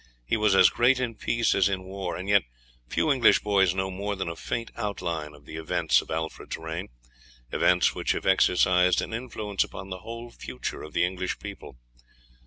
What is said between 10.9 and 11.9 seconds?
the English people.